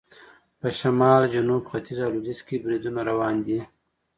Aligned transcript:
په 0.59 0.67
شمال، 0.79 1.21
جنوب، 1.33 1.63
ختیځ 1.71 1.99
او 2.05 2.11
لویدیځ 2.15 2.39
کې 2.47 2.55
بریدونه 2.63 3.01
روان 3.09 3.35
دي. 3.45 3.59